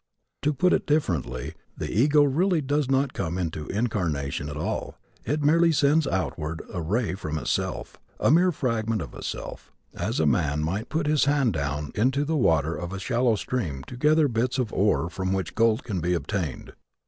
[0.41, 4.95] To put it differently, the ego really does not come into incarnation at all.
[5.25, 10.25] It merely sends outward a ray from itself a mere fragment of itself, as a
[10.25, 14.27] man might put his hand down into the water of a shallow stream to gather
[14.27, 16.73] bits of ore from which gold can be obtained.